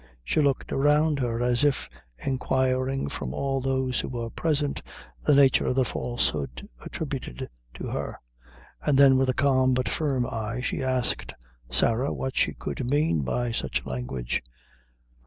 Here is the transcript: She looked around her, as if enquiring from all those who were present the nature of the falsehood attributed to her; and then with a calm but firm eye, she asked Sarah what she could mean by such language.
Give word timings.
She 0.23 0.41
looked 0.41 0.71
around 0.71 1.19
her, 1.19 1.43
as 1.43 1.63
if 1.63 1.87
enquiring 2.17 3.07
from 3.07 3.35
all 3.35 3.61
those 3.61 3.99
who 3.99 4.07
were 4.09 4.31
present 4.31 4.81
the 5.21 5.35
nature 5.35 5.67
of 5.67 5.75
the 5.75 5.85
falsehood 5.85 6.67
attributed 6.83 7.47
to 7.75 7.83
her; 7.85 8.19
and 8.81 8.97
then 8.97 9.15
with 9.19 9.29
a 9.29 9.35
calm 9.35 9.75
but 9.75 9.87
firm 9.87 10.25
eye, 10.25 10.59
she 10.59 10.81
asked 10.81 11.35
Sarah 11.69 12.11
what 12.11 12.35
she 12.35 12.55
could 12.55 12.89
mean 12.89 13.21
by 13.21 13.51
such 13.51 13.85
language. 13.85 14.41